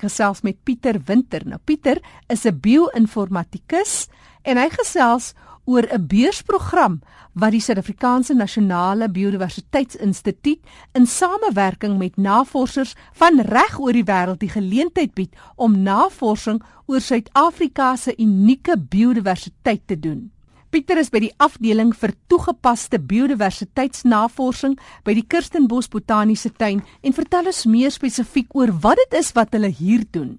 [0.00, 1.42] gesels met Pieter Winter.
[1.46, 4.08] Nou Pieter is 'n bio-informatikus
[4.42, 7.00] en hy gesels oor 'n beursprogram
[7.32, 10.60] wat die Suid-Afrikaanse Nasionale Biodiversiteitsinstituut
[10.92, 17.00] in samewerking met navorsers van reg oor die wêreld die geleentheid bied om navorsing oor
[17.00, 20.30] Suid-Afrika se unieke biodiversiteit te doen.
[20.68, 24.74] Pieter is by die afdeling vir toegepaste biodiversiteitsnavorsing
[25.06, 29.56] by die Kirstenbos Botaniese Tuin en vertel ons meer spesifiek oor wat dit is wat
[29.56, 30.36] hulle hier doen.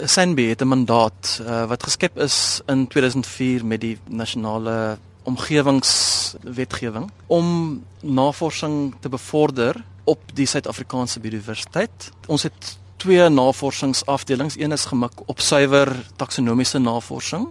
[0.00, 7.84] SANB het 'n mandaat uh, wat geskep is in 2004 met die nasionale omgewingswetgewing om
[8.00, 12.12] navorsing te bevorder op die Suid-Afrikaanse biodiversiteit.
[12.26, 14.56] Ons het twee navorsingsafdelings.
[14.56, 17.48] Een is gemik op suiwer taksonomiese navorsing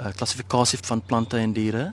[0.00, 1.92] uh, klassifikasie van plante en diere.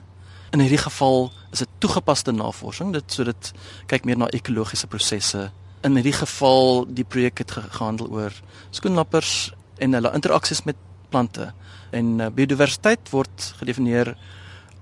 [0.50, 3.52] In hierdie geval is dit toegepaste navorsing, dit so dit
[3.86, 5.50] kyk meer na ekologiese prosesse.
[5.84, 8.34] In hierdie geval die projek het gehandel oor
[8.70, 10.76] skoenlappers en hulle interaksies met
[11.12, 11.52] plante.
[11.90, 14.14] En uh, biodiversiteit word gedefinieer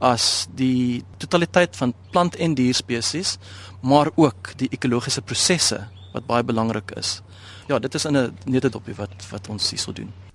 [0.05, 3.37] as die totaliteit van plant en dierspesies,
[3.81, 7.21] maar ook die ekologiese prosesse wat baie belangrik is.
[7.69, 10.26] Ja, dit is in 'n netedopie wat wat ons hierso doen.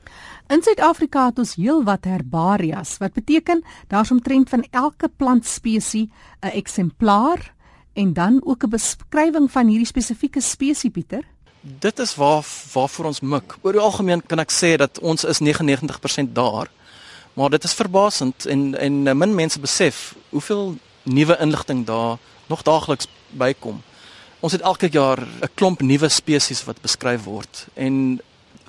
[0.52, 6.12] In Suid-Afrika het ons heelwat herbarias wat beteken daar's omtrent van elke plantspesies
[6.44, 7.54] 'n eksemplaar
[7.94, 11.24] en dan ook 'n beskrywing van hierdie spesifieke spesies Pieter.
[11.62, 13.58] Dit is waar waarvoor ons mik.
[13.62, 16.68] Oor die algemeen kan ek sê dat ons is 99% daar.
[17.34, 23.08] Maar dit is verbasend en en min mense besef hoeveel nuwe inligting daar nog daagliks
[23.30, 23.82] bykom.
[24.40, 28.22] Ons het elke jaar 'n klomp nuwe spesies wat beskryf word en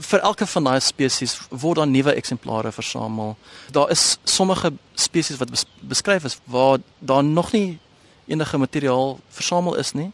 [0.02, 3.36] vir elke van daai spesies word daar nuwe eksemplare versamel.
[3.70, 7.78] Daar is sommige spesies wat bes beskryf is waar daar nog nie
[8.26, 10.10] enige materiaal versamel is nie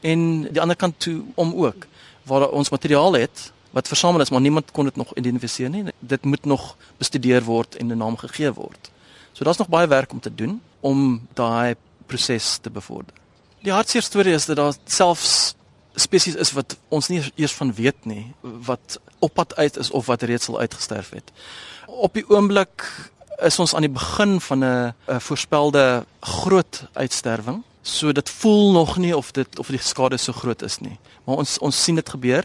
[0.00, 0.20] en
[0.52, 1.86] die ander kant toe om ook
[2.28, 5.84] waar ons materiaal het wat versamel is maar niemand kon dit nog identifiseer nie.
[5.98, 8.90] Dit moet nog bestudeer word en 'n naam gegee word.
[9.32, 13.14] So daar's nog baie werk om te doen om daai proses te bevorder.
[13.62, 15.54] Die hartseer storie is dat daar selfs
[15.98, 20.06] spesies is wat ons nie eers van weet nie wat op pad uit is of
[20.06, 21.32] wat reeds al uitgesterf het.
[21.86, 22.86] Op die oomblik
[23.42, 27.62] is ons aan die begin van 'n voorspelde groot uitsterwing.
[27.82, 30.98] So dit voel nog nie of dit of die skade so groot is nie.
[31.24, 32.44] Maar ons ons sien dit gebeur.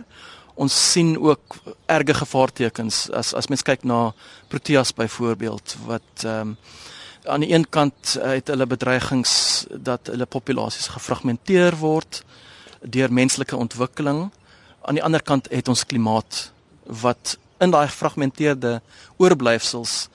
[0.55, 1.55] Ons sien ook
[1.85, 4.13] erge gevaartekens as as mens kyk na
[4.47, 6.57] Proteas byvoorbeeld wat ehm um,
[7.23, 12.23] aan die een kant het hulle bedreigings dat hulle populasies gefragmenteer word
[12.83, 14.31] deur menslike ontwikkeling.
[14.81, 16.51] Aan die ander kant het ons klimaat
[16.85, 18.81] wat in daai gefragmenteerde
[19.17, 20.09] oorblyfsels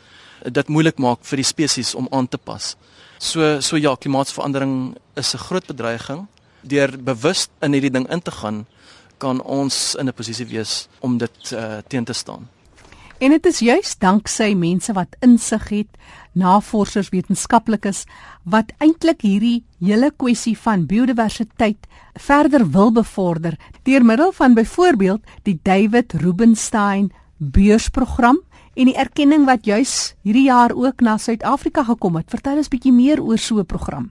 [0.44, 2.76] dit moeilik maak vir die spesies om aan te pas.
[3.18, 6.26] So so ja, klimaatsverandering is 'n groot bedreiging.
[6.62, 8.66] Deur bewus in hierdie ding in te gaan,
[9.18, 12.48] kan ons in 'n posisie wees om dit uh, teen te staan.
[13.18, 15.88] En dit is juis danksy mense wat insig het,
[16.38, 18.04] navorsers, wetenskaplikes
[18.46, 25.56] wat eintlik hierdie hele kwessie van biodiversiteit verder wil bevorder deur middel van byvoorbeeld die
[25.66, 28.38] David Rubenstein beursprogram
[28.78, 32.30] en die erkenning wat juis hierdie jaar ook na Suid-Afrika gekom het.
[32.30, 34.10] Vertel ons bietjie meer oor so 'n program.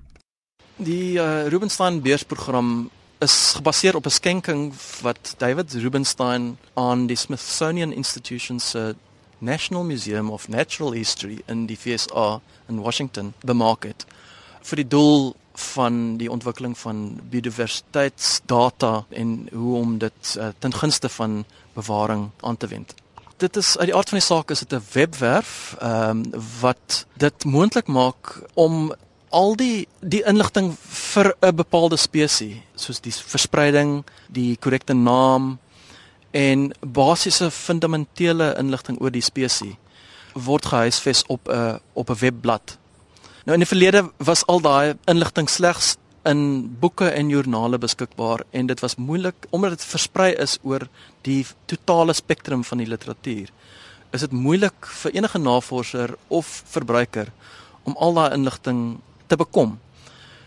[0.76, 7.92] Die uh, Rubenstein beursprogram is gebaseer op 'n skenking wat David Rubenstein aan die Smithsonian
[7.92, 8.96] Institution se
[9.38, 14.06] National Museum of Natural History in die FSA in Washington bemaak het
[14.62, 21.10] vir die doel van die ontwikkeling van biodiversiteitsdata en hoe om dit uh, ten gunste
[21.10, 22.94] van bewaring aan te wend.
[23.38, 27.06] Dit is uit die aard van die saak is dit 'n webwerf ehm um, wat
[27.14, 28.94] dit moontlik maak om
[29.38, 30.74] al die die inligting
[31.14, 35.60] vir 'n bepaalde spesies soos die verspreiding, die korrekte naam
[36.32, 39.76] en basiese fundamentele inligting oor die spesies
[40.34, 42.78] word gehuisves op 'n op 'n webblad.
[43.46, 48.68] Nou in die verlede was al daai inligting slegs in boeke en joernale beskikbaar en
[48.68, 50.88] dit was moeilik omdat dit versprei is oor
[51.22, 53.50] die totale spektrum van die literatuur.
[54.12, 57.28] Is dit moeilik vir enige navorser of verbruiker
[57.84, 59.80] om al daai inligting te bekom.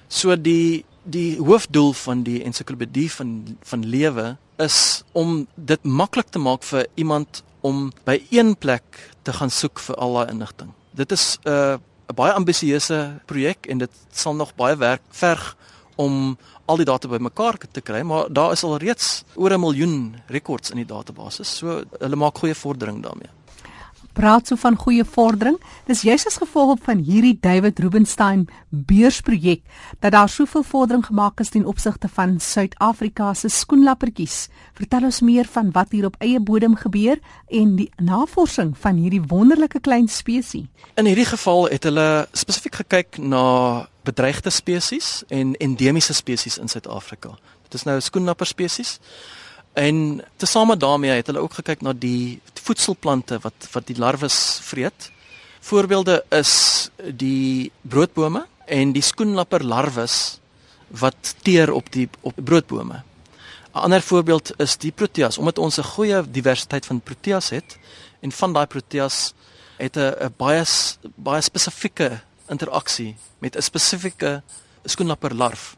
[0.08, 6.38] So die die hoofdoel van die ensiklopedie van van lewe is om dit maklik te
[6.38, 10.72] maak vir iemand om by een plek te gaan soek vir al daai inligting.
[10.92, 11.78] Dit is 'n uh,
[12.10, 15.56] 'n baie ambisieuse projek en dit sal nog baie werk verg
[15.96, 16.36] om
[16.66, 20.70] al die data bymekaar te kry, maar daar is al reeds oor 'n miljoen rekords
[20.70, 21.44] in die database.
[21.44, 23.30] So hulle maak goeie vordering daarmee.
[24.12, 25.56] Praat so van goeie vordering.
[25.86, 29.62] Dis juist as gevolg van hierdie David Rubenstein beursprojek
[30.00, 34.48] dat daar soveel vordering gemaak is ten opsigte van Suid-Afrika se skoenlappertjies.
[34.74, 37.18] Vertel ons meer van wat hier op eie bodem gebeur
[37.48, 40.68] en die navorsing van hierdie wonderlike klein spesies.
[40.94, 47.36] In hierdie geval het hulle spesifiek gekyk na bedreigde spesies en endemiese spesies in Suid-Afrika.
[47.68, 48.98] Dit is nou skoenlapper spesies.
[49.78, 52.40] En tesame daarmee het hulle ook gekyk na die
[52.70, 55.10] voedselplante wat wat die larwes vreet.
[55.66, 56.52] Voorbeelde is
[57.18, 60.38] die broodbome en die skoenlapper larwes
[61.02, 63.02] wat teer op die op broodbome.
[63.74, 67.78] 'n Ander voorbeeld is die proteas omdat ons 'n goeie diversiteit van proteas het
[68.22, 69.34] en van daai proteas
[69.78, 70.64] het 'n baie
[71.16, 74.42] baie spesifieke interaksie met 'n spesifieke
[74.84, 75.76] skoenlapper larf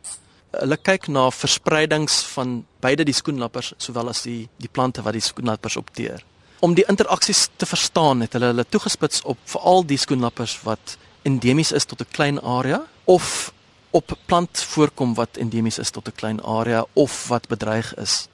[0.60, 5.20] hulle kyk na verspreidings van beide die skoenlappers sowel as die die plante wat die
[5.20, 6.24] skoenlappers opteer.
[6.62, 11.72] Om die interaksies te verstaan het hulle hulle toegespits op veral die skoenlappers wat endemies
[11.74, 13.52] is tot 'n klein area of
[13.90, 18.28] op plant voorkom wat endemies is tot 'n klein area of wat bedreig is.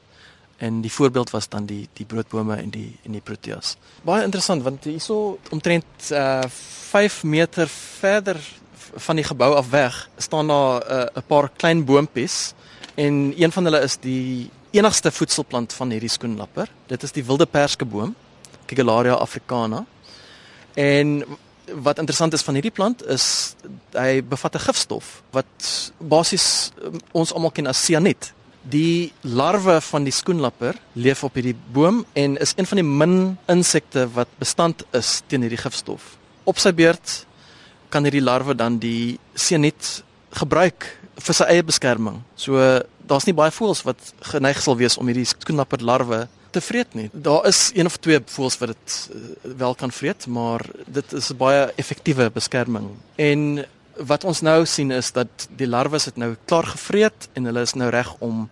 [0.56, 3.76] En die voorbeeld was dan die die broodbome en die en die proteas.
[4.02, 6.42] Baie interessant want hierso omtrent uh
[6.90, 8.36] 5 meter verder
[8.94, 12.52] van die gebou af weg staan daar 'n uh, paar klein boontjies
[12.94, 16.70] en een van hulle is die enigste voedselplant van hierdie skoenlapper.
[16.86, 18.14] Dit is die wilde perskeboom,
[18.66, 19.84] Kigelaria africana.
[20.74, 21.22] En
[21.82, 23.54] wat interessant is van hierdie plant is
[23.92, 28.32] hy bevat 'n gifstof wat basies um, ons almal ken as sianiet.
[28.62, 33.38] Die larwe van die skoenlapper leef op hierdie boom en is een van die min
[33.46, 36.16] insekte wat bestand is teen hierdie gifstof.
[36.44, 37.26] Op sy beurt
[37.88, 42.22] kan hierdie larwe dan die senet gebruik vir sy eie beskerming.
[42.36, 46.94] So daar's nie baie voëls wat geneig sal wees om hierdie skoenlapper larwe te vreet
[46.96, 47.08] nie.
[47.12, 51.30] Daar is een of twee voëls wat dit uh, wel kan vreet, maar dit is
[51.30, 52.88] 'n baie effektiewe beskerming.
[53.16, 53.66] En
[53.96, 57.74] wat ons nou sien is dat die larwes het nou klaar gevreet en hulle is
[57.74, 58.48] nou reg om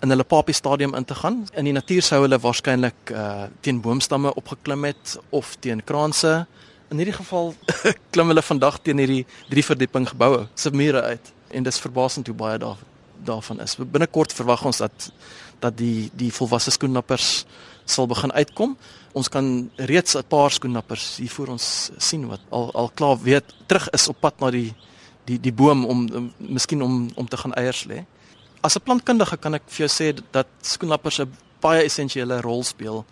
[0.00, 1.46] in hulle papie stadium in te gaan.
[1.52, 6.46] In die natuur sou hulle waarskynlik uh, teen boomstamme opgeklim het of teen kraanse
[6.90, 7.52] In hierdie geval
[8.12, 12.34] klim hulle vandag teen hierdie drie verdieping geboue se mure uit en dis verbasend hoe
[12.36, 12.80] baie daar
[13.24, 13.76] daarvan is.
[13.76, 15.10] Binnekort verwag ons dat
[15.60, 17.44] dat die die volwasse skoenlappers
[17.84, 18.76] sal begin uitkom.
[19.12, 23.44] Ons kan reeds 'n paar skoenlappers hier voor ons sien wat al al klaar weet
[23.66, 24.74] terug is op pad na die
[25.24, 28.04] die die boom om, om miskien om om te gaan eiers lê.
[28.60, 33.04] As 'n plantkundige kan ek vir jou sê dat skoenlappers 'n baie essensiële rol speel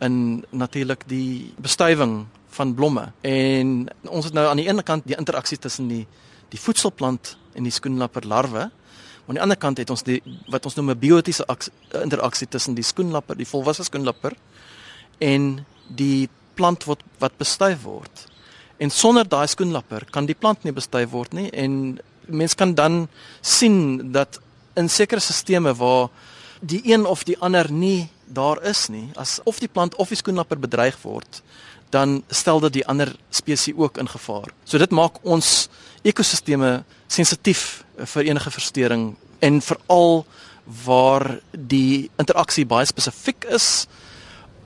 [0.00, 3.12] in natuurlik die bestuiving van blomme.
[3.20, 6.06] En ons het nou aan die ene kant die interaksie tussen die
[6.48, 8.70] die voedselplant en die skoenlapper larwe.
[9.28, 11.44] Aan die ander kant het ons die wat ons noem 'n biotiese
[12.02, 14.32] interaksie tussen die skoenlapper, die volwasse skoenlapper
[15.20, 18.26] en die plant wat wat bestuif word.
[18.78, 23.08] En sonder daai skoenlapper kan die plant nie bestuif word nie en mens kan dan
[23.40, 24.40] sien dat
[24.76, 26.08] in sekere stelsels waar
[26.60, 30.16] die een of die ander nie daar is nie, as of die plant of die
[30.16, 31.42] skoenlapper bedreig word,
[31.90, 34.50] dan stel dit die ander spesies ook in gevaar.
[34.64, 35.68] So dit maak ons
[36.02, 40.26] ekosisteme sensitief vir enige verstoring en veral
[40.84, 43.86] waar die interaksie baie spesifiek is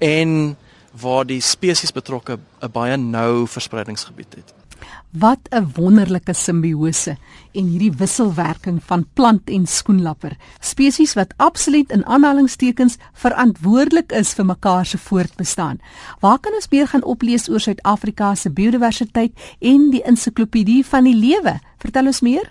[0.03, 0.57] en
[0.99, 4.62] waar die spesies betrokke 'n baie nou verspreidingsgebied het.
[5.11, 7.17] Wat 'n wonderlike simbiose
[7.53, 10.37] en hierdie wisselwerking van plant en skoenlapper.
[10.61, 15.81] Spesies wat absoluut in aanhalingstekens verantwoordelik is vir mekaar se voortbestaan.
[16.21, 21.17] Waar kan ons meer gaan oplees oor Suid-Afrika se biodiversiteit en die ensiklopedie van die
[21.17, 21.61] lewe?
[21.79, 22.51] Vertel ons meer.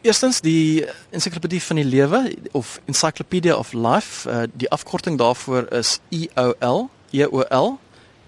[0.00, 5.98] Eerstens die ensiklopedie van die lewe of Encyclopedia of Life, uh, die afkorting daarvoor is
[6.08, 7.78] EOL, EOL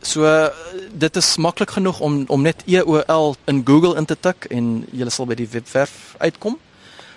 [0.03, 0.51] So
[0.93, 5.11] dit is maklik genoeg om om net EOL in Google in te tik en jy
[5.11, 6.59] sal by die webwerf uitkom.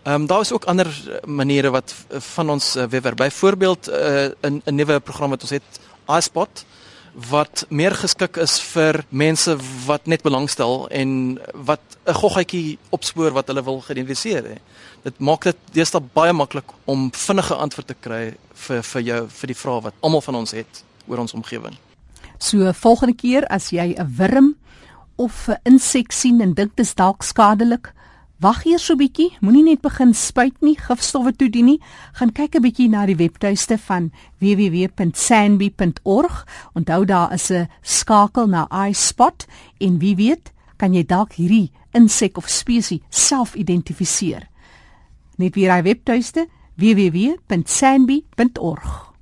[0.03, 0.87] Ehm um, daar is ook ander
[1.25, 5.79] maniere wat van ons uh, webwerf byvoorbeeld uh, 'n 'n nuwe program wat ons het
[6.07, 6.65] iSpot
[7.15, 9.55] wat meer geskik is vir mense
[9.85, 14.57] wat net belangstel en wat 'n goggetjie opspoor wat hulle wil geïdentifiseer hè.
[15.03, 19.47] Dit maak dit deesdae baie maklik om vinnige antwoord te kry vir vir jou vir
[19.47, 21.77] die vrae wat almal van ons het oor ons omgewing.
[22.37, 24.55] So volgende keer as jy 'n wurm
[25.15, 27.93] of 'n insek sien en dink dit is dalk skadelik,
[28.39, 31.81] wag eers so 'n bietjie, moenie net begin spuit nie, gifstowwe toedien nie.
[32.13, 36.47] Gaan kyk 'n bietjie na die webtuiste van www.sanbi.org.
[36.73, 39.45] Onthou daar is 'n skakel na iSpot
[39.79, 44.47] en wie weet, kan jy dalk hierdie insek of spesies self identifiseer.
[45.37, 49.14] Net weer hy webtuiste www.sanbi.org.